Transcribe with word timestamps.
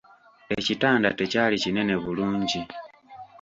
Ekitanda 0.57 1.09
tekyali 1.19 1.55
kinene 1.63 1.95
bulungi. 2.03 2.61